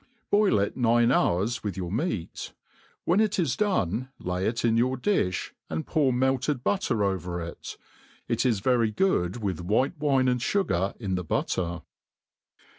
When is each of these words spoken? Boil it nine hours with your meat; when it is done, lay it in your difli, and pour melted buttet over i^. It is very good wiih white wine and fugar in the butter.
Boil 0.31 0.57
it 0.57 0.75
nine 0.75 1.11
hours 1.11 1.63
with 1.63 1.77
your 1.77 1.91
meat; 1.91 2.53
when 3.05 3.19
it 3.19 3.37
is 3.37 3.55
done, 3.55 4.09
lay 4.17 4.47
it 4.47 4.65
in 4.65 4.75
your 4.75 4.97
difli, 4.97 5.51
and 5.69 5.85
pour 5.85 6.11
melted 6.11 6.63
buttet 6.63 6.99
over 6.99 7.37
i^. 7.37 7.77
It 8.27 8.43
is 8.43 8.61
very 8.61 8.89
good 8.89 9.33
wiih 9.33 9.61
white 9.61 9.95
wine 9.99 10.27
and 10.27 10.39
fugar 10.39 10.97
in 10.99 11.13
the 11.13 11.23
butter. 11.23 11.83